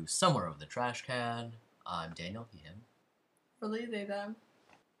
[0.00, 0.06] everybody.
[0.06, 1.52] Welcome back to Somewhere Over the Trash Can.
[1.86, 2.74] I'm Daniel, he, him.
[3.60, 4.36] Really, they them.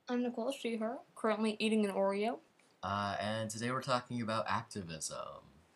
[0.08, 2.38] I'm Nicole, she, her, currently eating an Oreo.
[2.82, 5.16] Uh, and today we're talking about activism,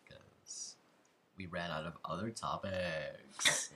[0.03, 0.75] because
[1.37, 3.71] we ran out of other topics.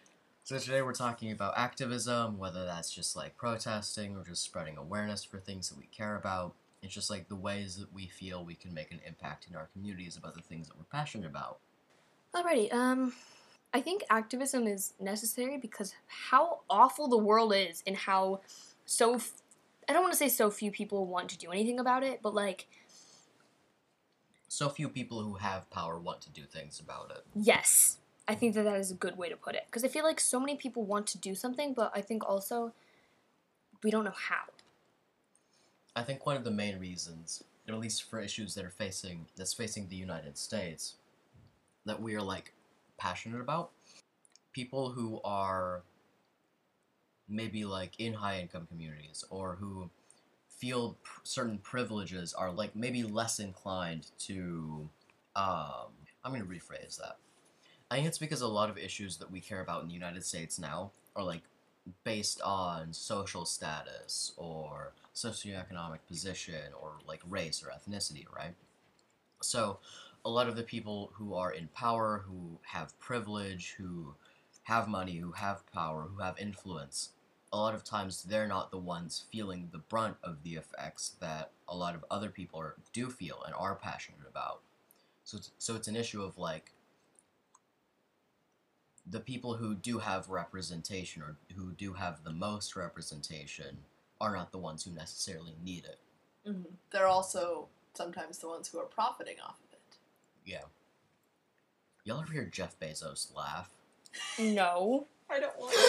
[0.44, 5.24] so today we're talking about activism, whether that's just like protesting or just spreading awareness
[5.24, 6.54] for things that we care about.
[6.82, 9.68] It's just like the ways that we feel we can make an impact in our
[9.72, 11.58] communities about the things that we're passionate about.
[12.34, 13.12] Alrighty, um,
[13.74, 18.40] I think activism is necessary because how awful the world is and how
[18.84, 19.32] so, f-
[19.88, 22.34] I don't want to say so few people want to do anything about it, but
[22.34, 22.66] like,
[24.48, 27.24] So few people who have power want to do things about it.
[27.34, 28.58] yes, I think hmm.
[28.58, 29.62] that that is a good way to put it.
[29.66, 32.72] Because I feel like so many people want to do something, but I think also
[33.82, 34.44] we don't know how.
[35.94, 39.54] I think one of the main reasons, at least for issues that are facing that's
[39.54, 40.96] facing the United States,
[41.84, 42.52] that we are like
[43.02, 43.70] passionate about,
[44.52, 45.82] people who are
[47.28, 49.90] maybe like in high income communities or who
[50.48, 54.88] feel pr- certain privileges are like maybe less inclined to
[55.34, 55.90] um
[56.24, 57.16] I'm going to rephrase that.
[57.90, 60.24] I think it's because a lot of issues that we care about in the United
[60.24, 61.42] States now are like
[62.04, 68.54] based on social status or socioeconomic position or like race or ethnicity, right?
[69.42, 69.78] So,
[70.24, 74.14] a lot of the people who are in power, who have privilege, who
[74.64, 77.10] have money, who have power, who have influence,
[77.52, 81.50] a lot of times they're not the ones feeling the brunt of the effects that
[81.68, 84.60] a lot of other people are, do feel and are passionate about.
[85.24, 86.72] So, it's, so it's an issue of like
[89.06, 93.78] the people who do have representation or who do have the most representation
[94.20, 95.98] are not the ones who necessarily need it.
[96.48, 96.74] Mm-hmm.
[96.90, 99.56] They're also sometimes the ones who are profiting off.
[100.44, 100.62] Yeah.
[102.04, 103.70] Y'all ever hear Jeff Bezos laugh?
[104.38, 105.06] No.
[105.30, 105.72] I don't want.
[105.74, 105.80] to.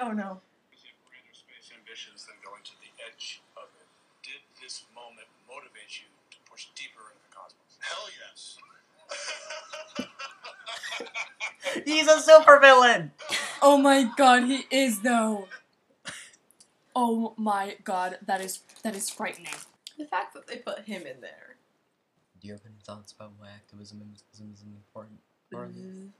[0.00, 0.40] oh no.
[0.70, 3.86] with your grander space ambitions than going to the edge of it.
[4.22, 7.78] Did this moment motivate you to push deeper into the cosmos?
[7.80, 8.58] Hell yes.
[11.84, 13.10] He's a supervillain!
[13.62, 15.48] Oh my god, he is though.
[16.94, 19.52] Oh my god, that is that is frightening.
[19.98, 21.55] The fact that they put him in there.
[22.46, 25.18] Do you have any thoughts about why activism and is, is important?
[25.50, 26.12] for you?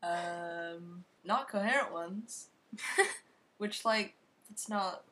[0.00, 2.50] Um, not coherent ones.
[3.58, 4.14] Which, like,
[4.48, 5.02] it's not.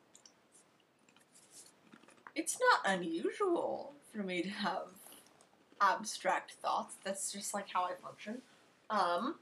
[2.37, 4.87] It's not unusual for me to have
[5.81, 6.95] abstract thoughts.
[7.03, 8.41] That's just like how I function.
[8.89, 9.35] Um,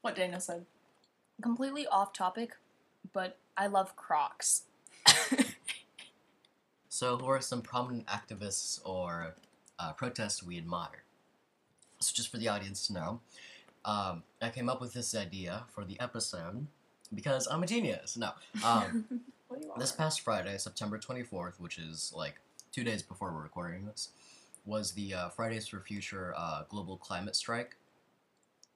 [0.00, 0.64] what Dana said.
[1.42, 2.56] Completely off topic,
[3.12, 4.62] but I love Crocs.
[6.96, 9.34] So, who are some prominent activists or
[9.78, 11.04] uh, protests we admire?
[12.00, 13.20] So, just for the audience to know,
[13.84, 16.66] um, I came up with this idea for the episode
[17.14, 18.16] because I'm a genius.
[18.16, 18.30] No.
[18.64, 19.04] Um,
[19.48, 19.78] What do you want?
[19.78, 22.36] This past Friday, September 24th, which is like
[22.72, 24.08] two days before we're recording this,
[24.64, 27.76] was the uh, Fridays for Future uh, global climate strike.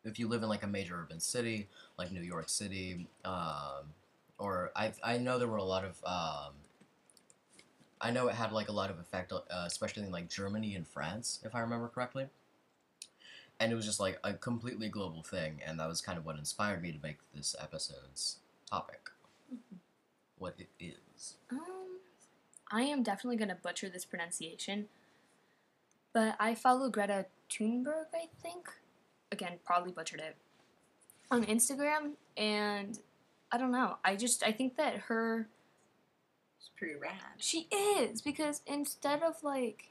[0.05, 3.95] If you live in like a major urban city, like New York City, um,
[4.39, 6.53] or I, I know there were a lot of, um,
[8.01, 10.87] I know it had like a lot of effect, uh, especially in like Germany and
[10.87, 12.27] France, if I remember correctly.
[13.59, 16.37] And it was just like a completely global thing, and that was kind of what
[16.39, 18.39] inspired me to make this episode's
[18.71, 19.11] topic.
[20.39, 21.35] What it is.
[21.51, 21.99] Um,
[22.71, 24.89] I am definitely gonna butcher this pronunciation,
[26.15, 28.07] but I follow Greta Thunberg.
[28.15, 28.71] I think,
[29.31, 30.37] again, probably butchered it
[31.31, 32.99] on Instagram, and
[33.53, 33.97] I don't know.
[34.03, 35.49] I just I think that her
[36.61, 37.15] It's pretty rad.
[37.39, 39.85] she is because instead of like,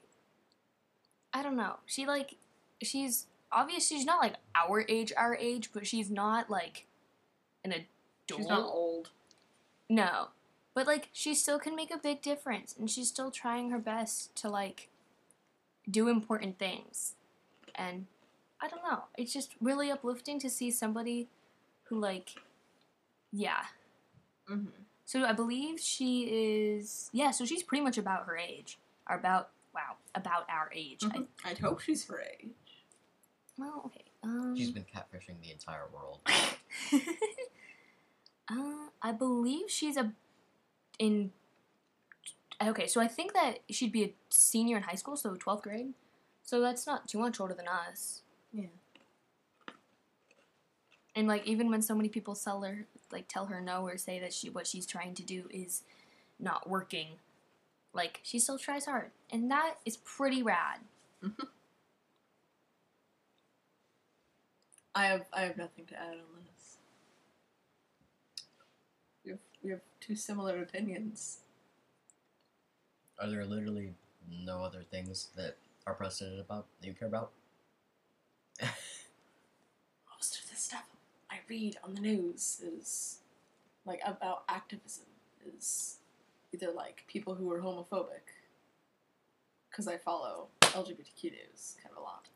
[1.33, 2.35] I don't know, she like
[2.83, 3.87] she's obvious.
[3.87, 6.85] She's not like our age, our age, but she's not like
[7.63, 7.87] an adult.
[8.37, 9.09] She's not old.
[9.89, 10.27] No.
[10.75, 14.35] But like she still can make a big difference and she's still trying her best
[14.37, 14.89] to like
[15.89, 17.15] do important things.
[17.73, 18.05] And
[18.61, 19.05] I don't know.
[19.17, 21.27] It's just really uplifting to see somebody
[21.85, 22.35] who like
[23.31, 23.63] yeah.
[24.49, 24.83] Mm-hmm.
[25.09, 28.77] So I believe she is yeah, so she's pretty much about her age.
[29.09, 30.99] Or about wow, about our age.
[30.99, 31.23] Mm-hmm.
[31.43, 32.51] I'd hope she's her age.
[33.57, 34.05] Well, okay.
[34.21, 36.19] Um She's been catfishing the entire world.
[38.51, 40.13] uh, I believe she's a
[40.99, 41.31] in.
[42.63, 45.95] Okay, so I think that she'd be a senior in high school, so twelfth grade.
[46.43, 48.21] So that's not too much older than us.
[48.53, 48.65] Yeah.
[51.15, 54.19] And like even when so many people sell her like tell her no or say
[54.19, 55.83] that she what she's trying to do is
[56.39, 57.07] not working,
[57.93, 60.79] like she still tries hard, and that is pretty rad.
[61.23, 61.43] Mm-hmm.
[64.95, 66.77] I have I have nothing to add on this.
[69.23, 71.39] We have we have two similar opinions.
[73.19, 73.93] Are there literally
[74.29, 77.31] no other things that are precedent about that you care about?
[78.61, 80.83] Most of the stuff
[81.31, 83.19] I read on the news is
[83.85, 85.05] like about activism
[85.55, 85.97] is
[86.53, 88.33] either like people who are homophobic
[89.69, 92.27] because I follow LGBTQ news kind of a lot.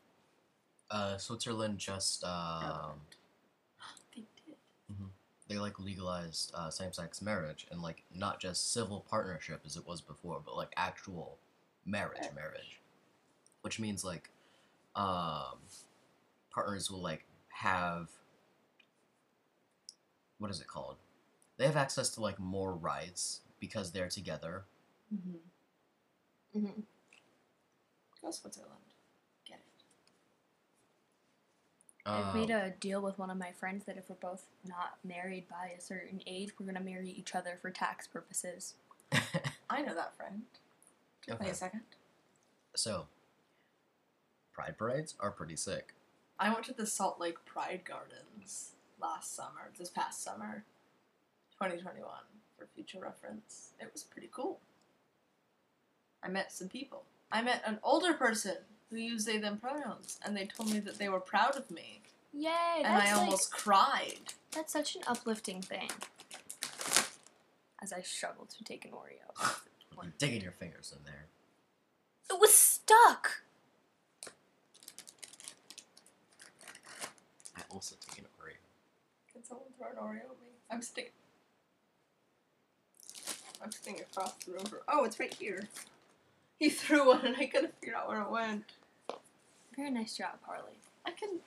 [0.90, 3.00] Uh, Switzerland just um,
[4.14, 4.56] They did.
[5.48, 10.00] they like legalized uh, same-sex marriage and like not just civil partnership as it was
[10.00, 11.38] before, but like actual
[11.84, 12.34] marriage, Marriage.
[12.34, 12.80] marriage,
[13.62, 14.30] which means like
[14.94, 15.58] um,
[16.52, 18.08] partners will like have
[20.44, 20.96] what is it called?
[21.56, 24.64] They have access to like more rights because they're together.
[25.14, 26.60] Mm-hmm.
[26.60, 26.80] hmm
[28.20, 28.72] Go Switzerland.
[29.48, 29.56] Get
[32.04, 32.10] it.
[32.10, 35.48] I've made a deal with one of my friends that if we're both not married
[35.48, 38.74] by a certain age, we're gonna marry each other for tax purposes.
[39.70, 40.42] I know that friend.
[41.26, 41.52] Give me Okay.
[41.52, 41.80] a second.
[42.76, 43.06] so
[44.52, 45.94] pride parades are pretty sick.
[46.38, 48.72] I went to the Salt Lake Pride Gardens
[49.04, 50.64] last summer, this past summer,
[51.60, 52.08] 2021,
[52.58, 53.70] for future reference.
[53.80, 54.60] It was pretty cool.
[56.22, 57.04] I met some people.
[57.30, 58.56] I met an older person
[58.90, 62.00] who used they them pronouns, and they told me that they were proud of me.
[62.32, 62.50] Yay!
[62.78, 64.18] and That's I like, almost cried.
[64.52, 65.90] that's such an uplifting thing.
[67.82, 69.58] As I struggle to take an Oreo.
[70.02, 71.26] You're digging your fingers in there.
[72.30, 73.42] it was stuck.
[77.56, 78.63] I also take an Oreo.
[79.34, 80.48] Can someone throw an Oreo at me?
[80.70, 81.10] I'm sitting.
[83.62, 84.64] I'm sitting across the room.
[84.64, 85.68] for- Oh, it's right here.
[86.58, 88.64] He threw one, and I couldn't figure out where it went.
[89.76, 90.78] Very nice job, Harley.
[91.04, 91.40] I can.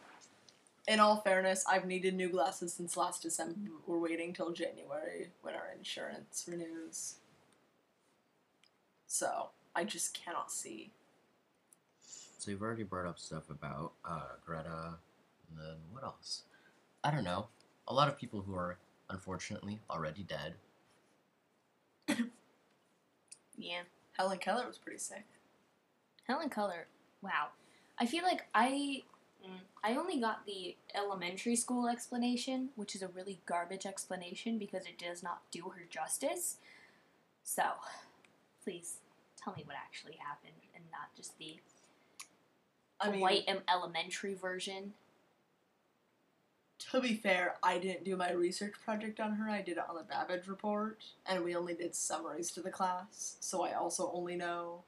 [0.88, 3.72] In all fairness, I've needed new glasses since last December.
[3.86, 7.16] We're waiting till January when our insurance renews.
[9.06, 10.92] So I just cannot see.
[12.38, 14.94] So you've already brought up stuff about uh, Greta,
[15.50, 16.44] and then what else?
[17.04, 17.48] I don't know.
[17.88, 18.78] A lot of people who are
[19.10, 20.56] unfortunately already dead.
[23.58, 23.82] Yeah.
[24.14, 25.26] Helen Keller was pretty sick.
[26.28, 26.88] Helen Keller.
[27.22, 27.48] Wow.
[28.00, 29.04] I feel like I
[29.44, 34.86] mm, I only got the elementary school explanation, which is a really garbage explanation because
[34.86, 36.58] it does not do her justice.
[37.44, 37.64] So,
[38.64, 38.98] please
[39.42, 41.58] tell me what actually happened and not just the
[43.00, 44.94] I mean, white elementary version.
[46.92, 49.50] To be fair, I didn't do my research project on her.
[49.50, 53.38] I did it on the Babbidge report, and we only did summaries to the class.
[53.40, 54.84] So I also only know.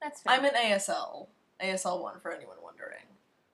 [0.00, 0.32] That's fair.
[0.34, 1.28] I'm an ASL.
[1.62, 3.04] ASL one for anyone wondering.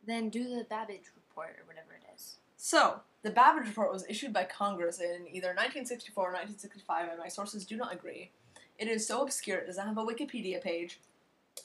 [0.06, 2.36] then do the Babbidge report or whatever it is.
[2.56, 7.28] So, the Babbidge Report was issued by Congress in either 1964 or 1965, and my
[7.28, 8.30] sources do not agree.
[8.78, 10.98] It is so obscure, it doesn't have a Wikipedia page,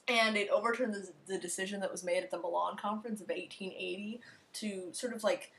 [0.08, 4.22] and it overturned the, the decision that was made at the Milan Conference of 1880
[4.54, 5.52] to sort of like.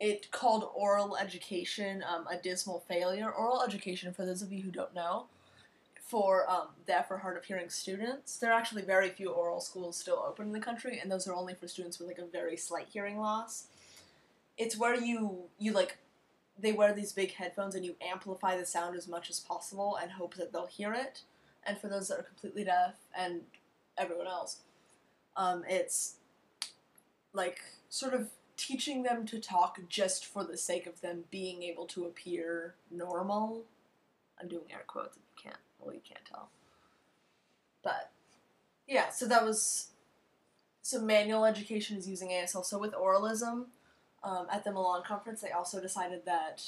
[0.00, 3.30] It called oral education um, a dismal failure.
[3.30, 5.26] Oral education, for those of you who don't know,
[6.06, 9.96] for um, deaf or hard of hearing students, there are actually very few oral schools
[9.96, 12.56] still open in the country, and those are only for students with like a very
[12.56, 13.68] slight hearing loss
[14.56, 15.98] it's where you you like
[16.58, 20.12] they wear these big headphones and you amplify the sound as much as possible and
[20.12, 21.22] hope that they'll hear it
[21.64, 23.40] and for those that are completely deaf and
[23.98, 24.58] everyone else
[25.36, 26.16] um, it's
[27.32, 27.58] like
[27.88, 32.04] sort of teaching them to talk just for the sake of them being able to
[32.04, 33.64] appear normal
[34.40, 36.48] i'm doing air quotes if you can't well you can't tell
[37.82, 38.10] but
[38.86, 39.88] yeah so that was
[40.82, 43.66] so manual education is using asl so with oralism
[44.24, 46.64] um, at the Milan conference, they also decided that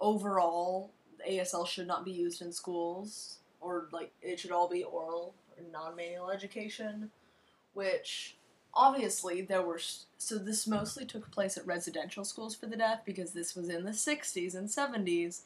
[0.00, 0.90] overall,
[1.28, 5.64] ASL should not be used in schools, or like it should all be oral or
[5.70, 7.10] non-manual education.
[7.74, 8.36] Which
[8.74, 9.80] obviously there were
[10.18, 13.84] so this mostly took place at residential schools for the deaf because this was in
[13.84, 15.42] the '60s and '70s,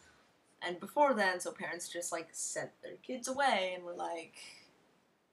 [0.60, 4.34] and before then, so parents just like sent their kids away and were like,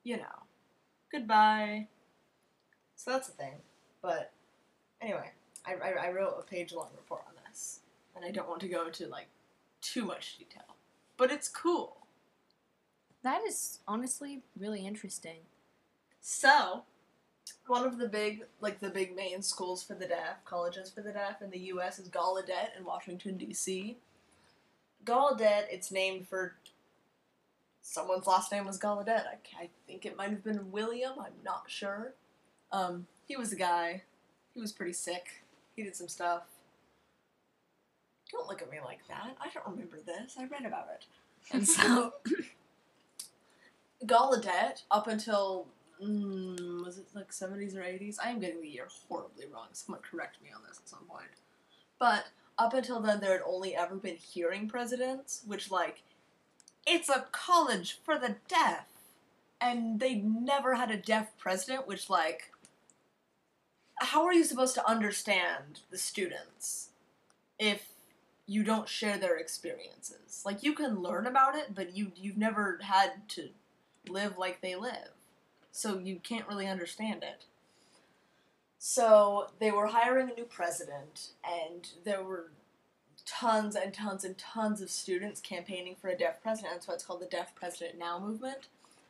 [0.04, 0.44] you know,
[1.12, 1.88] goodbye.
[2.96, 3.56] So that's a thing,
[4.02, 4.32] but
[5.02, 5.32] anyway.
[5.66, 7.82] I, I, I wrote a page long report on this,
[8.16, 9.28] and I don't want to go into like
[9.82, 10.76] too much detail,
[11.18, 11.98] but it's cool.
[13.24, 15.40] That is honestly really interesting.
[16.22, 16.84] So,
[17.70, 21.12] one of the big like the big main schools for the deaf, colleges for the
[21.12, 22.00] deaf in the U.S.
[22.00, 23.98] is Gallaudet in Washington D.C.
[25.06, 26.56] Gallaudet, it's named for
[27.82, 29.24] someone's last name was Gallaudet.
[29.26, 31.14] I, I think it might have been William.
[31.20, 32.14] I'm not sure.
[32.72, 34.04] Um, he was a guy.
[34.54, 35.44] He was pretty sick.
[35.76, 36.44] He did some stuff.
[38.32, 39.36] Don't look at me like that.
[39.42, 40.36] I don't remember this.
[40.40, 41.06] I read about it.
[41.52, 42.14] And so,
[44.06, 45.68] Gallaudet, up until
[46.04, 48.20] mm, was it like seventies or eighties?
[48.24, 49.68] I am getting the year horribly wrong.
[49.74, 51.28] Someone correct me on this at some point.
[52.00, 52.26] But
[52.58, 56.04] up until then, there had only ever been hearing presidents, which like
[56.86, 58.88] it's a college for the deaf,
[59.62, 61.88] and they never had a deaf president.
[61.88, 62.52] Which like,
[63.98, 66.90] how are you supposed to understand the students
[67.58, 67.90] if
[68.46, 70.44] you don't share their experiences?
[70.46, 73.50] Like you can learn about it, but you you've never had to
[74.08, 75.12] live like they live.
[75.72, 77.46] So you can't really understand it.
[78.78, 82.52] So they were hiring a new president, and there were
[83.26, 86.74] tons and tons and tons of students campaigning for a deaf president.
[86.74, 88.68] That's why it's called the Deaf President Now movement.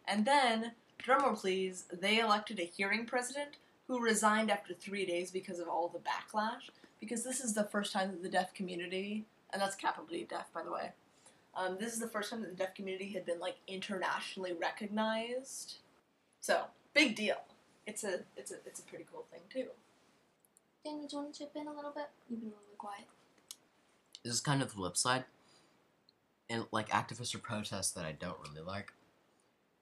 [0.08, 5.60] And then, drumroll please, they elected a hearing president who resigned after three days because
[5.60, 6.70] of all the backlash.
[7.00, 10.51] Because this is the first time that the deaf community, and that's capital D deaf,
[10.54, 10.92] by the way,
[11.56, 15.75] um, this is the first time that the deaf community had been like internationally recognized.
[16.41, 17.38] So big deal.
[17.86, 19.69] It's a it's a it's a pretty cool thing too.
[20.84, 22.10] Danny, do you want to chip in a little bit?
[22.29, 23.05] You've been really quiet.
[24.24, 25.25] This is kind of the flip side.
[26.50, 28.93] And like activists or protests that I don't really like.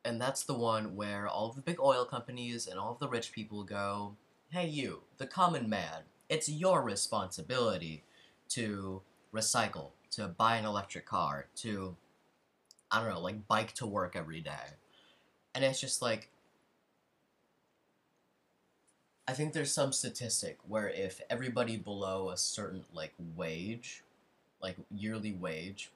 [0.04, 3.08] And that's the one where all of the big oil companies and all of the
[3.08, 4.16] rich people go,
[4.50, 8.04] Hey you, the common man, it's your responsibility
[8.50, 9.02] to
[9.34, 11.96] recycle, to buy an electric car, to
[12.90, 14.76] I don't know, like bike to work every day.
[15.54, 16.30] And it's just like
[19.28, 24.04] I think there's some statistic where if everybody below a certain like wage,
[24.62, 25.92] like yearly wage,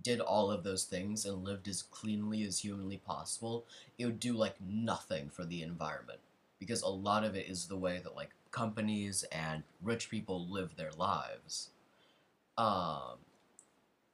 [0.00, 3.66] did all of those things and lived as cleanly as humanly possible,
[3.98, 6.20] it would do like nothing for the environment.
[6.58, 10.76] Because a lot of it is the way that like companies and rich people live
[10.76, 11.70] their lives.
[12.56, 13.18] Um,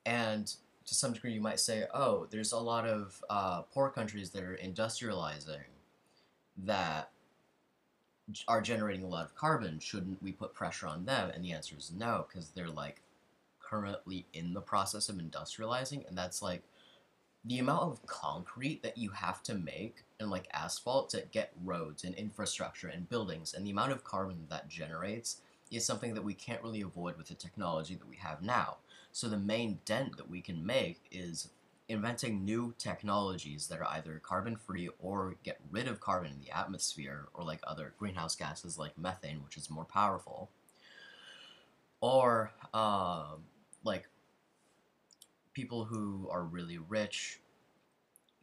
[0.05, 0.47] and
[0.87, 4.43] to some degree, you might say, oh, there's a lot of uh, poor countries that
[4.43, 5.67] are industrializing
[6.57, 7.11] that
[8.49, 9.79] are generating a lot of carbon.
[9.79, 11.31] Shouldn't we put pressure on them?
[11.35, 13.01] And the answer is no, because they're like
[13.61, 16.63] currently in the process of industrializing, and that's like
[17.45, 22.03] the amount of concrete that you have to make and like asphalt to get roads
[22.03, 25.41] and infrastructure and buildings, and the amount of carbon that generates
[25.71, 28.77] is something that we can't really avoid with the technology that we have now.
[29.13, 31.49] So the main dent that we can make is
[31.89, 36.51] inventing new technologies that are either carbon free or get rid of carbon in the
[36.51, 40.51] atmosphere or like other greenhouse gases like methane, which is more powerful.
[42.01, 43.45] Or um,
[43.85, 44.09] like
[45.53, 47.41] people who are really rich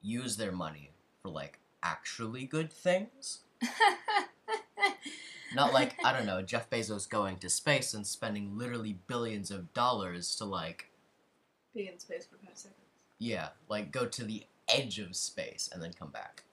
[0.01, 3.41] use their money for like actually good things.
[5.55, 9.73] Not like, I don't know, Jeff Bezos going to space and spending literally billions of
[9.73, 10.89] dollars to like
[11.75, 12.82] Be in space for five seconds.
[13.23, 16.43] Yeah, like go to the edge of space and then come back.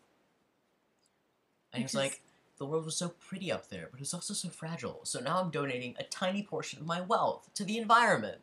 [1.73, 2.21] And he was like,
[2.59, 5.01] the world was so pretty up there, but it's also so fragile.
[5.03, 8.39] So now I'm donating a tiny portion of my wealth to the environment.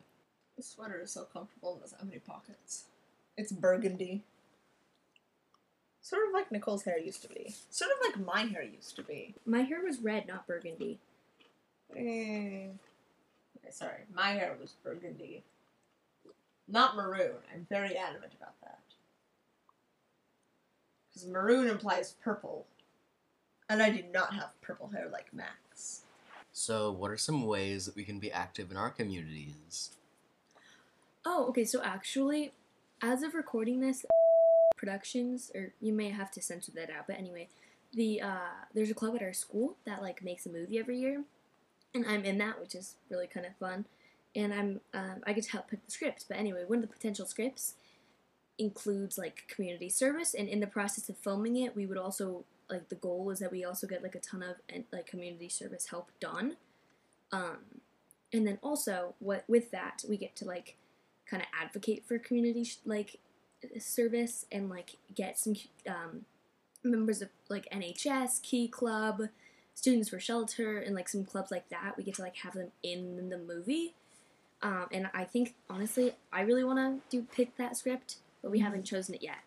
[0.57, 2.83] This sweater is so comfortable and doesn't have any pockets.
[3.37, 4.23] It's burgundy.
[6.01, 7.55] Sort of like Nicole's hair used to be.
[7.69, 9.35] Sort of like my hair used to be.
[9.45, 10.99] My hair was red, not burgundy.
[11.95, 12.67] Eh.
[13.71, 14.01] Sorry.
[14.13, 15.43] My hair was burgundy.
[16.67, 17.35] Not maroon.
[17.53, 18.79] I'm very adamant about that.
[21.09, 22.65] Because maroon implies purple.
[23.69, 26.03] And I do not have purple hair like Max.
[26.51, 29.91] So, what are some ways that we can be active in our communities?
[31.25, 31.65] Oh, okay.
[31.65, 32.53] So actually,
[33.01, 34.05] as of recording this,
[34.77, 37.49] productions, or you may have to censor that out, but anyway,
[37.93, 41.23] the uh, there's a club at our school that like makes a movie every year,
[41.93, 43.85] and I'm in that, which is really kind of fun.
[44.37, 46.23] And I'm um, I get to help pick the scripts.
[46.23, 47.73] But anyway, one of the potential scripts
[48.57, 52.89] includes like community service, and in the process of filming it, we would also like
[52.89, 54.55] the goal is that we also get like a ton of
[54.93, 56.57] like community service help done.
[57.31, 57.81] Um,
[58.33, 60.75] and then also what with that we get to like
[61.29, 63.19] kind of advocate for community sh- like
[63.79, 65.55] service and like get some
[65.87, 66.25] um,
[66.83, 69.23] members of like NHS, Key Club,
[69.73, 71.95] Students for Shelter, and like some clubs like that.
[71.97, 73.93] We get to like have them in the movie.
[74.61, 78.59] Um, and I think honestly, I really want to do pick that script, but we
[78.59, 79.37] haven't chosen it yet.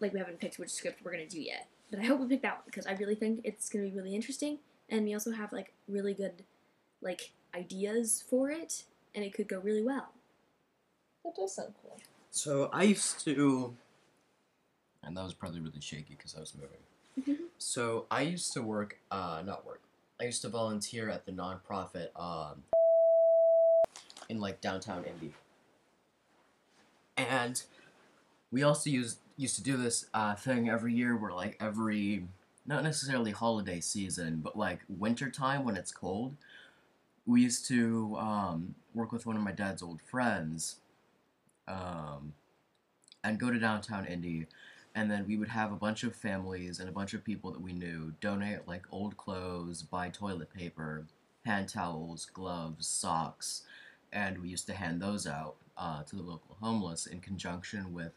[0.00, 1.68] Like we haven't picked which script we're gonna do yet.
[1.90, 4.14] But I hope we pick that one because I really think it's gonna be really
[4.14, 6.44] interesting, and we also have like really good
[7.00, 10.12] like ideas for it, and it could go really well.
[11.24, 11.98] That does sound cool.
[12.30, 13.74] So, I used to.
[15.02, 17.38] And that was probably really shaky because I was moving.
[17.58, 19.80] so, I used to work, uh, not work.
[20.20, 22.62] I used to volunteer at the nonprofit um,
[24.28, 25.32] in like downtown Indy,
[27.16, 27.62] and
[28.50, 32.24] we also used used to do this uh, thing every year where like every
[32.66, 36.36] not necessarily holiday season, but like winter time when it's cold,
[37.26, 40.76] we used to um, work with one of my dad's old friends,
[41.68, 42.32] um,
[43.24, 44.46] and go to downtown Indy.
[44.94, 47.60] And then we would have a bunch of families and a bunch of people that
[47.60, 51.04] we knew donate like old clothes, buy toilet paper,
[51.44, 53.62] hand towels, gloves, socks,
[54.12, 58.12] and we used to hand those out uh, to the local homeless in conjunction with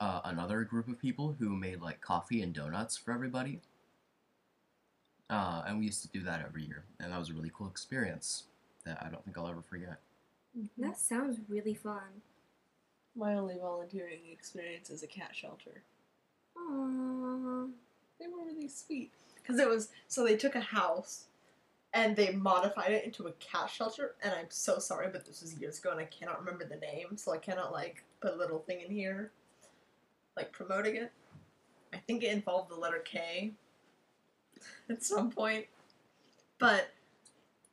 [0.00, 3.60] uh, another group of people who made like coffee and donuts for everybody.
[5.28, 7.66] Uh, and we used to do that every year, and that was a really cool
[7.66, 8.44] experience
[8.84, 9.98] that I don't think I'll ever forget.
[10.78, 12.22] That sounds really fun.
[13.16, 15.82] My only volunteering experience is a cat shelter.
[16.56, 17.70] Aww.
[18.18, 19.10] They were really sweet.
[19.36, 21.24] Because it was, so they took a house
[21.96, 24.16] and they modified it into a cat shelter.
[24.22, 27.16] And I'm so sorry, but this was years ago and I cannot remember the name.
[27.16, 29.32] So I cannot, like, put a little thing in here,
[30.36, 31.10] like, promoting it.
[31.94, 33.52] I think it involved the letter K
[34.90, 35.64] at some point.
[36.58, 36.92] But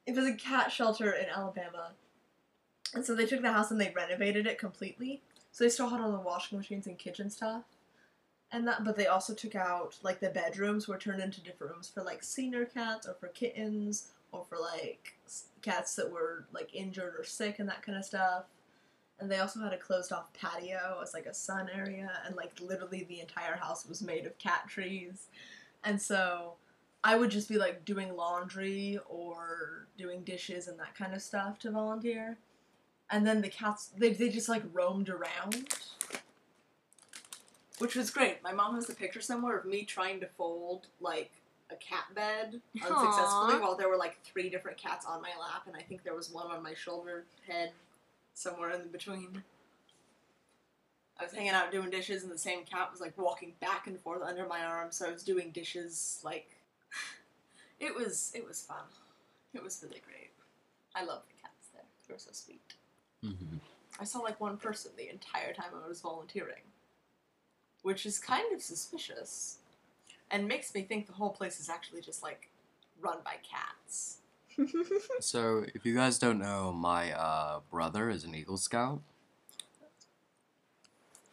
[0.06, 1.92] it was a cat shelter in Alabama.
[2.94, 5.22] And so they took the house and they renovated it completely.
[5.51, 7.63] So they still had all the washing machines and kitchen stuff
[8.54, 11.92] and that but they also took out like the bedrooms were turned into different rooms
[11.94, 15.18] for like senior cats or for kittens or for like
[15.62, 18.44] cats that were like injured or sick and that kind of stuff.
[19.20, 22.52] And they also had a closed off patio as like a sun area and like
[22.62, 25.28] literally the entire house was made of cat trees.
[25.84, 26.54] And so
[27.06, 31.58] i would just be like doing laundry or doing dishes and that kind of stuff
[31.60, 32.38] to volunteer.
[33.10, 35.70] And then the cats they, they just like roamed around
[37.80, 38.44] which was great.
[38.44, 41.32] My mom has a picture somewhere of me trying to fold like
[41.72, 43.60] a cat bed unsuccessfully Aw.
[43.60, 46.32] while there were like three different cats on my lap, and I think there was
[46.32, 47.72] one on my shoulder head
[48.34, 49.44] somewhere in between.
[51.20, 54.00] I was hanging out doing dishes, and the same cat was like walking back and
[54.00, 54.92] forth under my arm.
[54.92, 56.50] So I was doing dishes like
[57.80, 58.32] it was.
[58.36, 58.86] It was fun.
[59.54, 60.32] It was really great.
[60.96, 61.84] I love the cats there.
[62.08, 62.74] They were so sweet.
[63.24, 63.58] Mm-hmm.
[64.00, 66.64] I saw like one person the entire time I was volunteering,
[67.84, 69.58] which is kind of suspicious
[70.32, 72.50] and makes me think the whole place is actually just like
[73.02, 74.17] run by cats.
[75.19, 79.02] So, if you guys don't know, my uh, brother is an Eagle Scout.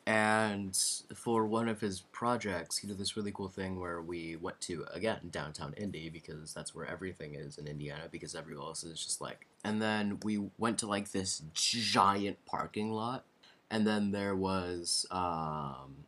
[0.06, 0.76] And
[1.14, 4.86] for one of his projects, he did this really cool thing where we went to,
[4.92, 9.20] again, downtown Indy, because that's where everything is in Indiana, because everywhere else is just
[9.20, 9.46] like.
[9.64, 13.24] And then we went to like this giant parking lot,
[13.70, 16.04] and then there was um,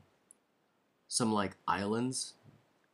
[1.12, 2.32] some like islands.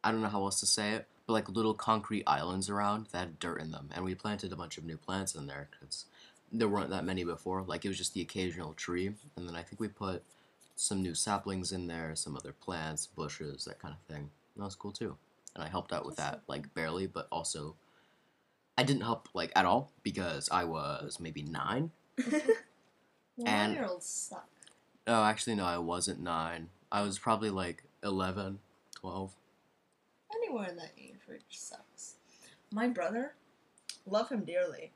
[0.02, 3.18] I don't know how else to say it, but like little concrete islands around that
[3.18, 6.06] had dirt in them, and we planted a bunch of new plants in there because
[6.50, 7.62] there weren't that many before.
[7.62, 10.24] Like it was just the occasional tree, and then I think we put
[10.74, 14.30] some new saplings in there, some other plants, bushes, that kind of thing.
[14.54, 15.16] And that was cool too.
[15.54, 17.76] And I helped out with that, like barely, but also
[18.76, 21.92] I didn't help like at all because I was maybe nine.
[23.46, 24.48] And- Nine-year-olds suck.
[25.06, 26.70] Oh, actually, no, I wasn't nine.
[26.90, 28.58] I was probably like 11,
[28.94, 29.34] 12.
[30.34, 32.14] Anywhere in that age range sucks.
[32.72, 33.34] My brother,
[34.06, 34.92] love him dearly.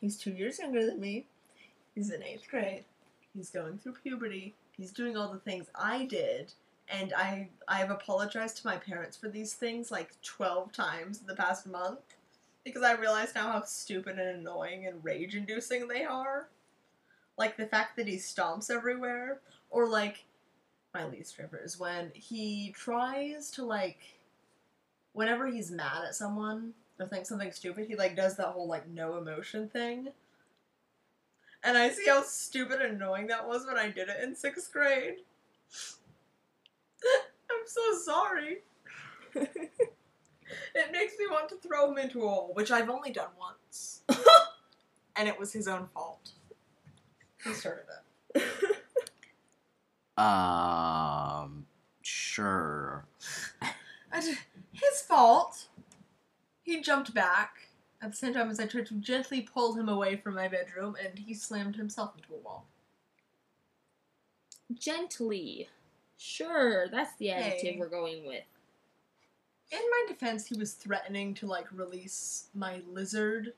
[0.00, 1.26] He's two years younger than me.
[1.94, 2.84] He's in eighth grade.
[3.34, 4.54] He's going through puberty.
[4.76, 6.52] He's doing all the things I did,
[6.88, 11.34] and I I've apologized to my parents for these things like twelve times in the
[11.34, 12.00] past month
[12.64, 16.48] because I realize now how stupid and annoying and rage-inducing they are.
[17.36, 19.40] Like the fact that he stomps everywhere,
[19.74, 20.24] or like
[20.94, 23.98] my least favorite is when he tries to like
[25.12, 28.88] whenever he's mad at someone or thinks something stupid, he like does that whole like
[28.88, 30.08] no emotion thing.
[31.64, 34.72] And I see how stupid and annoying that was when I did it in sixth
[34.72, 35.16] grade.
[37.50, 38.58] I'm so sorry.
[39.34, 44.02] it makes me want to throw him into a hole, which I've only done once.
[45.16, 46.30] and it was his own fault.
[47.42, 47.86] He started
[48.36, 48.74] it.
[50.16, 51.66] Um,
[52.02, 53.06] sure.
[54.12, 54.20] I
[54.72, 55.66] his fault.
[56.62, 57.68] He jumped back
[58.00, 60.96] at the same time as I tried to gently pull him away from my bedroom,
[61.02, 62.66] and he slammed himself into a wall.
[64.72, 65.68] Gently.
[66.16, 67.76] Sure, that's the adjective Hey.
[67.78, 68.44] we're going with.
[69.70, 73.54] In my defense, he was threatening to like release my lizard.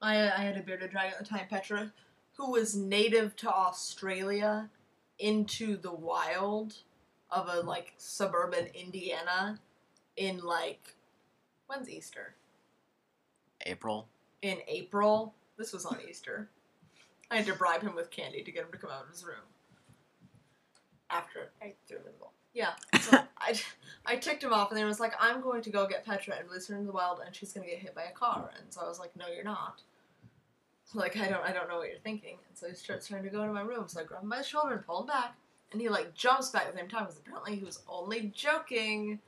[0.00, 1.92] I I had a bearded dragon at the time, Petra,
[2.36, 4.70] who was native to Australia,
[5.18, 6.74] into the wild
[7.30, 9.58] of a like suburban Indiana,
[10.16, 10.94] in like
[11.68, 12.34] When's Easter?
[13.66, 14.08] April.
[14.42, 15.34] In April.
[15.56, 16.48] This was on Easter.
[17.30, 19.24] I had to bribe him with candy to get him to come out of his
[19.24, 19.36] room.
[21.10, 22.32] After I threw him in the bowl.
[22.54, 22.72] Yeah.
[23.00, 23.60] So I,
[24.06, 26.36] I ticked him off, and then he was like, "I'm going to go get Petra
[26.38, 28.72] and release her into the wild, and she's gonna get hit by a car." And
[28.72, 29.82] so I was like, "No, you're not."
[30.94, 32.38] Like I don't, I don't know what you're thinking.
[32.48, 33.84] And so he starts trying to go into my room.
[33.88, 35.34] So I grab him by the shoulder and pull him back,
[35.72, 39.18] and he like jumps back at the same time because apparently he was only joking,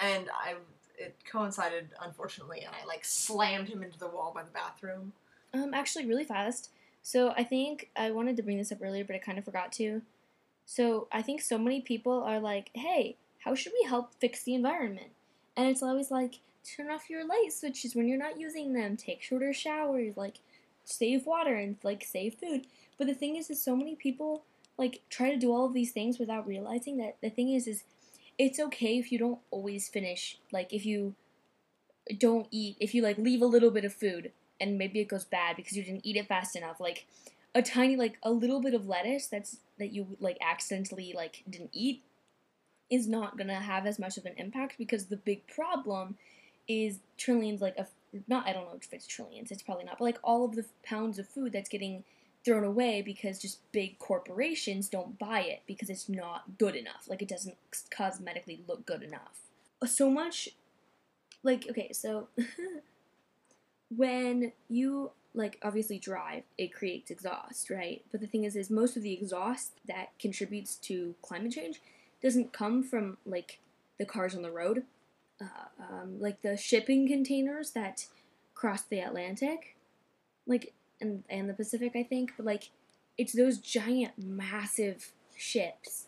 [0.00, 0.54] and I
[0.98, 5.12] it coincided unfortunately, and I like slammed him into the wall by the bathroom.
[5.54, 6.70] Um, actually, really fast.
[7.02, 9.72] So I think I wanted to bring this up earlier, but I kind of forgot
[9.72, 10.02] to.
[10.64, 14.54] So I think so many people are like, "Hey, how should we help fix the
[14.54, 15.12] environment?"
[15.56, 18.96] And it's always like, turn off your light switches when you're not using them.
[18.96, 20.16] Take shorter showers.
[20.16, 20.40] Like,
[20.86, 22.66] save water and like save food.
[22.96, 24.44] But the thing is, is so many people
[24.78, 27.84] like try to do all of these things without realizing that the thing is, is
[28.38, 30.38] it's okay if you don't always finish.
[30.52, 31.14] Like, if you
[32.18, 35.24] don't eat, if you like leave a little bit of food and maybe it goes
[35.24, 37.06] bad because you didn't eat it fast enough like
[37.54, 41.70] a tiny like a little bit of lettuce that's that you like accidentally like didn't
[41.72, 42.02] eat
[42.90, 46.16] is not gonna have as much of an impact because the big problem
[46.68, 47.88] is trillions like of
[48.28, 50.64] not I don't know if it's trillions it's probably not but like all of the
[50.82, 52.04] pounds of food that's getting
[52.46, 57.20] thrown away because just big corporations don't buy it because it's not good enough like
[57.20, 57.56] it doesn't
[57.90, 59.40] cosmetically look good enough.
[59.84, 60.50] So much
[61.42, 62.28] like okay so
[63.96, 68.04] when you like obviously drive it creates exhaust right?
[68.12, 71.80] But the thing is is most of the exhaust that contributes to climate change
[72.22, 73.58] doesn't come from like
[73.98, 74.84] the cars on the road
[75.40, 78.06] uh, um, like the shipping containers that
[78.54, 79.76] cross the atlantic
[80.46, 82.70] like and, and the pacific i think but like
[83.18, 86.06] it's those giant massive ships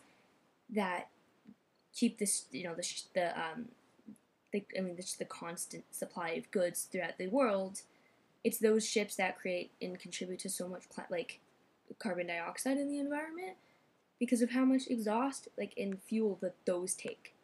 [0.69, 1.09] that
[1.93, 3.65] keep this you know the, the um
[4.51, 7.81] the, I mean, just the constant supply of goods throughout the world.
[8.43, 11.39] It's those ships that create and contribute to so much cl- like
[11.99, 13.57] carbon dioxide in the environment
[14.19, 17.35] because of how much exhaust like and fuel that those take.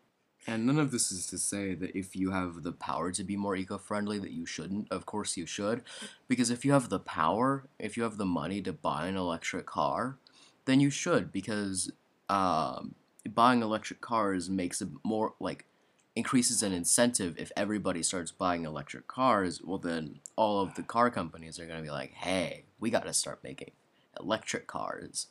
[0.48, 3.36] And none of this is to say that if you have the power to be
[3.36, 4.92] more eco-friendly that you shouldn't.
[4.92, 5.84] Of course you should.
[6.28, 9.66] Because if you have the power, if you have the money to buy an electric
[9.66, 10.18] car,
[10.66, 11.92] then you should because
[12.30, 12.96] um,
[13.34, 15.66] buying electric cars makes it more like
[16.16, 21.10] increases an incentive if everybody starts buying electric cars, well then all of the car
[21.10, 23.72] companies are going to be like, "Hey, we got to start making
[24.20, 25.28] electric cars."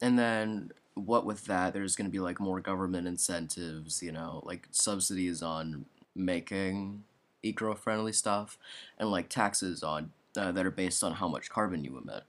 [0.00, 4.42] And then what with that, there's going to be like more government incentives, you know,
[4.44, 7.04] like subsidies on making
[7.42, 8.58] eco-friendly stuff
[8.98, 12.22] and like taxes on uh, that are based on how much carbon you emit.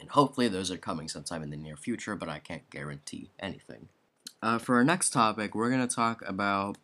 [0.00, 3.88] And hopefully those are coming sometime in the near future, but I can't guarantee anything.
[4.42, 6.78] Uh, for our next topic, we're going to talk about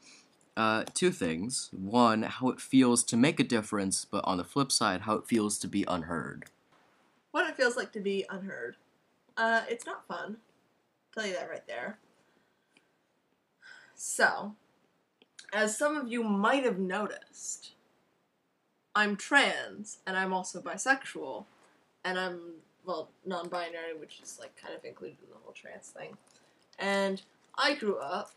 [0.57, 1.71] uh, two things.
[1.73, 5.27] One, how it feels to make a difference, but on the flip side, how it
[5.27, 6.47] feels to be unheard.
[7.31, 8.77] What it feels like to be unheard.
[9.37, 10.39] Uh, it's not fun.
[11.15, 11.99] Tell you that right there.
[13.95, 14.57] So,
[15.53, 17.73] as some of you might have noticed,
[18.95, 21.45] I'm trans and I'm also bisexual,
[22.05, 22.41] and I'm
[22.85, 26.17] well non-binary, which is like kind of included in the whole trans thing.
[26.79, 27.23] And
[27.57, 28.33] I grew up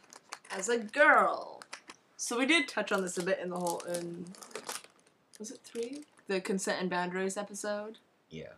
[0.52, 1.62] as a girl.
[2.16, 4.26] So we did touch on this a bit in the whole in
[5.40, 6.04] was it three?
[6.28, 7.98] The consent and boundaries episode.
[8.30, 8.54] Yeah.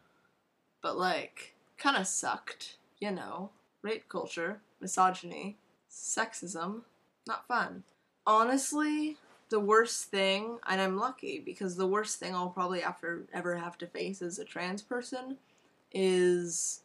[0.82, 3.52] But like kinda sucked, you know.
[3.82, 5.58] Rape culture, misogyny,
[5.90, 6.82] sexism,
[7.28, 7.84] not fun.
[8.26, 9.18] Honestly,
[9.50, 13.78] the worst thing, and I'm lucky because the worst thing I'll probably ever ever have
[13.80, 15.38] to face as a trans person
[15.92, 16.82] is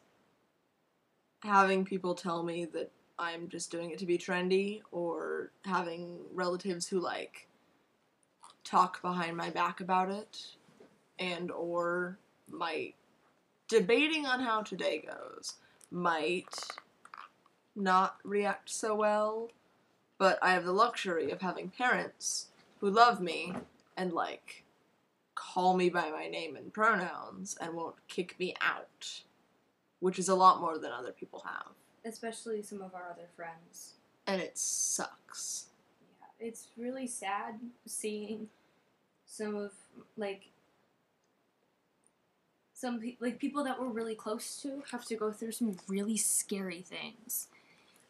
[1.43, 6.87] having people tell me that I'm just doing it to be trendy or having relatives
[6.87, 7.47] who like
[8.63, 10.41] talk behind my back about it
[11.19, 12.17] and or
[12.49, 12.95] might
[13.67, 15.55] debating on how today goes
[15.91, 16.49] might
[17.75, 19.49] not react so well
[20.17, 22.47] but I have the luxury of having parents
[22.79, 23.53] who love me
[23.97, 24.63] and like
[25.35, 29.21] call me by my name and pronouns and won't kick me out
[29.99, 31.67] which is a lot more than other people have
[32.05, 33.93] Especially some of our other friends.
[34.27, 35.65] and it sucks
[36.21, 38.47] Yeah, it's really sad seeing
[39.25, 39.73] some of
[40.15, 40.43] like
[42.73, 46.17] some pe- like people that we're really close to have to go through some really
[46.17, 47.47] scary things.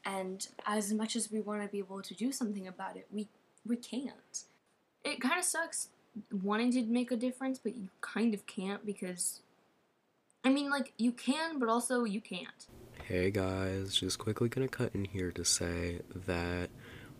[0.05, 3.27] And as much as we want to be able to do something about it, we
[3.65, 4.43] we can't.
[5.03, 5.89] It kind of sucks
[6.43, 9.41] wanting to make a difference, but you kind of can't because
[10.43, 12.67] I mean like you can, but also you can't.
[13.03, 16.69] Hey guys, just quickly gonna cut in here to say that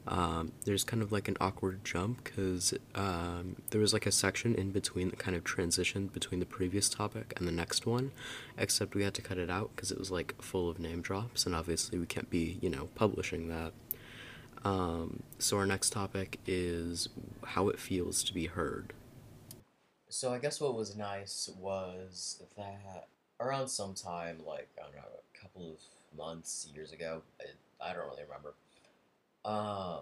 [0.07, 4.53] um, there's kind of like an awkward jump because um, there was like a section
[4.53, 8.11] in between that kind of transitioned between the previous topic and the next one,
[8.57, 11.45] except we had to cut it out because it was like full of name drops,
[11.45, 13.73] and obviously we can't be, you know, publishing that.
[14.63, 17.09] Um, so our next topic is
[17.43, 18.93] how it feels to be heard.
[20.09, 23.07] So I guess what was nice was that
[23.39, 27.93] around some time, like I don't know, a couple of months, years ago, I, I
[27.93, 28.53] don't really remember.
[29.45, 30.01] Um,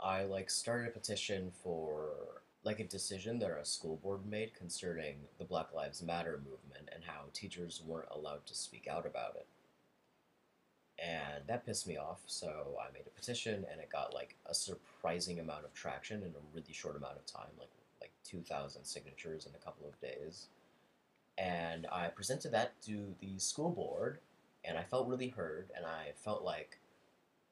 [0.00, 5.16] I like started a petition for like a decision that our school board made concerning
[5.38, 9.46] the Black Lives Matter movement and how teachers weren't allowed to speak out about it.
[10.98, 14.54] And that pissed me off, so I made a petition and it got like a
[14.54, 19.46] surprising amount of traction in a really short amount of time, like like 2,000 signatures
[19.46, 20.46] in a couple of days.
[21.36, 24.18] And I presented that to the school board,
[24.64, 26.78] and I felt really heard, and I felt like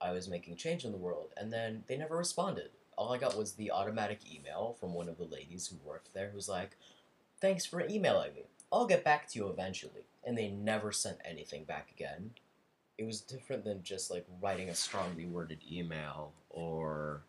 [0.01, 1.33] I was making change in the world.
[1.37, 2.71] And then they never responded.
[2.97, 6.31] All I got was the automatic email from one of the ladies who worked there
[6.31, 6.77] who's like,
[7.41, 8.43] Thanks for emailing me.
[8.73, 10.07] I'll get back to you eventually.
[10.25, 12.33] And they never sent anything back again.
[12.99, 17.23] It was different than just like writing a strongly worded email or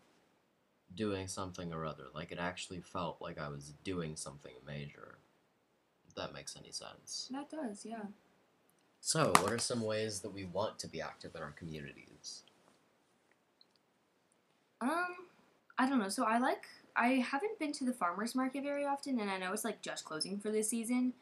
[0.95, 2.05] doing something or other.
[2.13, 5.19] Like it actually felt like I was doing something major.
[6.08, 7.29] If that makes any sense.
[7.32, 8.05] That does, yeah.
[9.01, 12.43] So, what are some ways that we want to be active in our communities?
[14.82, 15.15] Um,
[15.78, 16.10] I don't know.
[16.10, 16.65] So I like
[16.96, 20.06] I haven't been to the farmers market very often, and I know it's like just
[20.06, 21.13] closing for this season,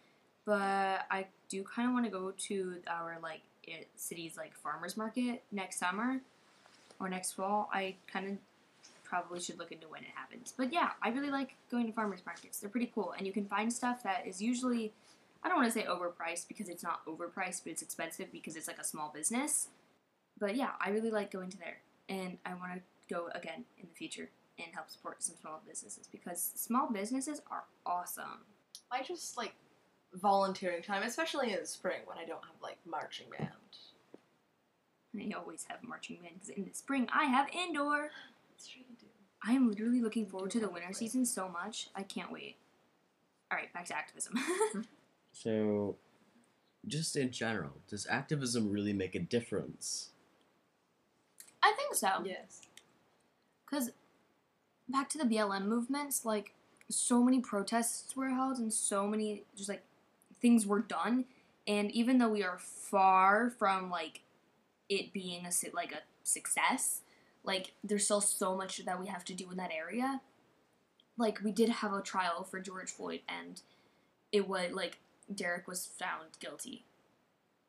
[0.46, 4.98] but I do kind of want to go to our like it, city's like farmers
[4.98, 6.20] market next summer
[7.00, 7.70] or next fall.
[7.72, 8.38] I kind of
[9.04, 10.54] probably should look into when it happens.
[10.58, 12.60] But yeah, I really like going to farmers markets.
[12.60, 14.94] They're pretty cool, and you can find stuff that is usually
[15.44, 18.68] I don't want to say overpriced because it's not overpriced, but it's expensive because it's
[18.68, 19.68] like a small business.
[20.40, 21.78] But yeah, I really like going to there,
[22.10, 26.08] and I want to go again in the future and help support some small businesses
[26.12, 28.46] because small businesses are awesome.
[28.92, 29.54] I just like
[30.14, 33.52] volunteering time, especially in the spring when I don't have like marching band.
[35.14, 38.10] And I always have marching band because in the spring I have indoor.
[38.50, 39.06] That's true, you do.
[39.48, 40.94] I am literally looking forward to the winter play.
[40.94, 41.90] season so much.
[41.96, 42.56] I can't wait.
[43.52, 44.34] All right, back to activism.
[45.44, 45.98] So,
[46.88, 50.10] just in general, does activism really make a difference?
[51.62, 52.10] I think so.
[52.26, 52.67] Yes.
[53.70, 53.92] Because
[54.88, 56.54] back to the BLM movements, like
[56.90, 59.84] so many protests were held and so many just like
[60.42, 61.26] things were done.
[61.68, 64.22] And even though we are far from like
[64.90, 67.02] it being a like a success,
[67.44, 70.22] like there's still so much that we have to do in that area.
[71.18, 73.62] Like we did have a trial for George Floyd, and
[74.32, 75.00] it was like
[75.34, 76.86] Derek was found guilty.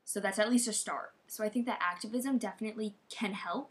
[0.05, 1.13] So that's at least a start.
[1.27, 3.71] So I think that activism definitely can help.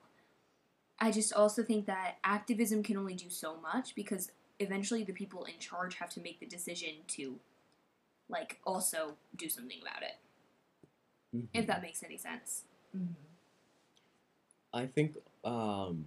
[0.99, 5.43] I just also think that activism can only do so much because eventually the people
[5.45, 7.35] in charge have to make the decision to
[8.29, 10.15] like also do something about it.
[11.53, 12.63] If that makes any sense.
[14.73, 16.05] I think um,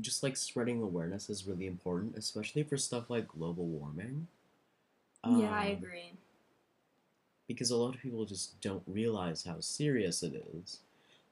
[0.00, 4.26] just like spreading awareness is really important, especially for stuff like global warming.
[5.24, 6.12] yeah, I Um, agree.
[7.48, 10.80] Because a lot of people just don't realize how serious it is,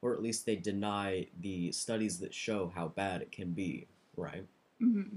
[0.05, 3.87] or at least they deny the studies that show how bad it can be,
[4.17, 4.45] right?
[4.79, 5.17] hmm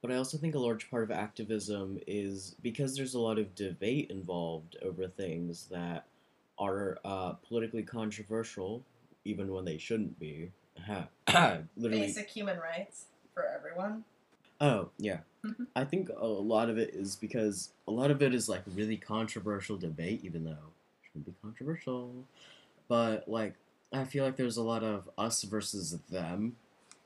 [0.00, 3.54] But I also think a large part of activism is because there's a lot of
[3.54, 6.06] debate involved over things that
[6.58, 8.82] are uh, politically controversial,
[9.26, 10.50] even when they shouldn't be.
[11.76, 12.06] Literally.
[12.06, 14.04] Basic human rights for everyone.
[14.58, 15.18] Oh, yeah.
[15.44, 15.66] Mhm.
[15.76, 18.96] I think a lot of it is because a lot of it is like really
[18.96, 22.24] controversial debate, even though it shouldn't be controversial.
[22.88, 23.54] But like,
[23.92, 26.56] I feel like there's a lot of us versus them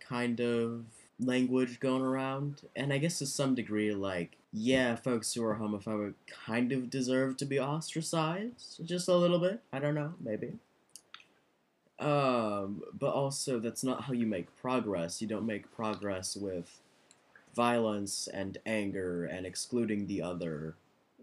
[0.01, 0.85] kind of
[1.18, 2.62] language going around.
[2.77, 6.14] And I guess to some degree, like, yeah, folks who are homophobic
[6.46, 9.61] kind of deserve to be ostracized just a little bit.
[9.72, 10.53] I don't know, maybe.
[11.99, 15.20] Um, but also, that's not how you make progress.
[15.22, 16.81] You don't make progress with
[17.55, 20.75] violence and anger and excluding the other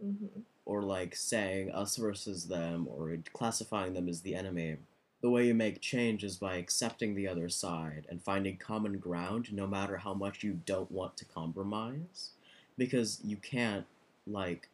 [0.04, 0.41] Mm-hmm.
[0.65, 4.76] or like saying us versus them or classifying them as the enemy.
[5.23, 9.53] The way you make change is by accepting the other side and finding common ground
[9.53, 12.31] no matter how much you don't want to compromise.
[12.77, 13.86] Because you can't,
[14.27, 14.67] like,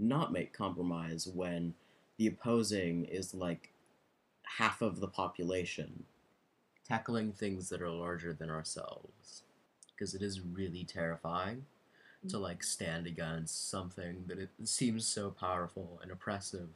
[0.00, 1.74] not make compromise when
[2.18, 3.70] the opposing is like
[4.58, 6.02] half of the population.
[6.84, 9.44] Tackling things that are larger than ourselves.
[9.94, 11.66] Because it is really terrifying
[12.28, 12.40] to mm.
[12.40, 16.70] like stand against something that it seems so powerful and oppressive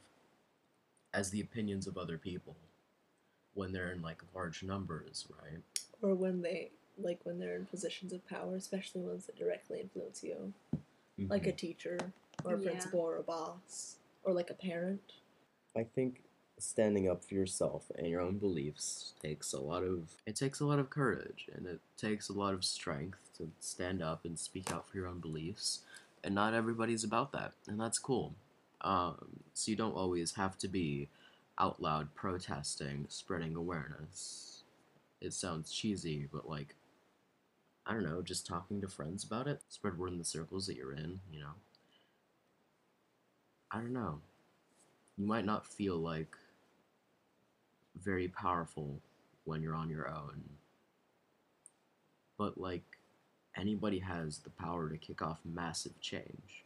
[1.13, 2.55] as the opinions of other people
[3.57, 5.59] when they're in like large numbers, right?
[6.01, 10.23] Or when they like when they're in positions of power, especially ones that directly influence
[10.23, 10.53] you,
[11.29, 11.49] like Mm-hmm.
[11.49, 11.97] a teacher
[12.45, 12.69] or a Yeah.
[12.69, 15.01] principal or a boss or like a parent.
[15.75, 16.21] I think
[16.59, 20.65] standing up for yourself and your own beliefs takes a lot of it takes a
[20.65, 24.71] lot of courage and it takes a lot of strength to stand up and speak
[24.71, 25.81] out for your own beliefs
[26.23, 28.33] and not everybody's about that and that's cool
[28.81, 29.17] um,
[29.53, 31.07] so you don't always have to be
[31.59, 34.63] out loud protesting spreading awareness
[35.21, 36.75] it sounds cheesy but like
[37.85, 40.75] i don't know just talking to friends about it spread word in the circles that
[40.75, 41.53] you're in you know
[43.71, 44.19] i don't know
[45.17, 46.35] you might not feel like
[48.03, 49.01] very powerful
[49.45, 50.43] when you're on your own.
[52.37, 52.83] But like
[53.55, 56.65] anybody has the power to kick off massive change.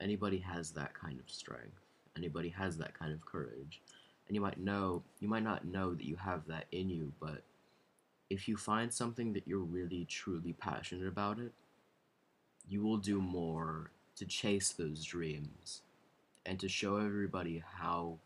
[0.00, 1.89] Anybody has that kind of strength.
[2.16, 3.80] Anybody has that kind of courage.
[4.26, 7.42] And you might know, you might not know that you have that in you, but
[8.28, 11.52] if you find something that you're really truly passionate about it,
[12.68, 15.82] you will do more to chase those dreams
[16.46, 18.18] and to show everybody how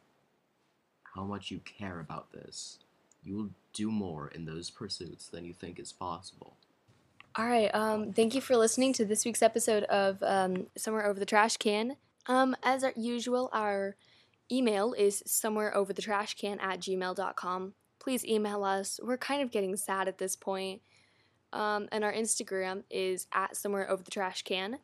[1.14, 2.78] how much you care about this.
[3.22, 6.56] You will do more in those pursuits than you think is possible.
[7.36, 7.72] All right.
[7.74, 11.56] Um, thank you for listening to this week's episode of um, Somewhere Over the Trash
[11.56, 11.96] Can.
[12.26, 13.96] Um, as usual, our
[14.50, 17.74] email is somewhereoverthetrashcan at gmail.com.
[17.98, 19.00] Please email us.
[19.02, 20.82] We're kind of getting sad at this point.
[21.52, 24.78] Um, and our Instagram is at somewhere over the trash can.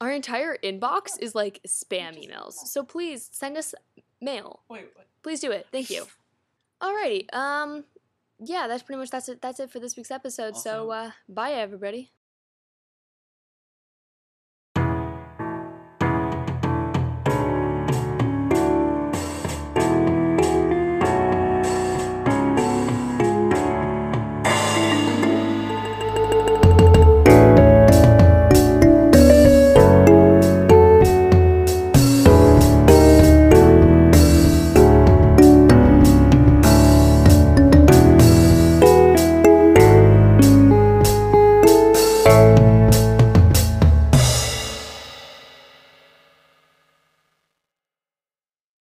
[0.00, 2.52] Our entire inbox is like spam emails.
[2.52, 3.74] So please send us
[4.20, 4.60] mail.
[4.68, 5.06] Wait, what?
[5.22, 5.66] Please do it.
[5.72, 6.06] Thank you.
[6.82, 7.32] Alrighty.
[7.34, 7.84] Um
[8.38, 10.56] yeah, that's pretty much that's it that's it for this week's episode.
[10.56, 12.10] so uh bye everybody.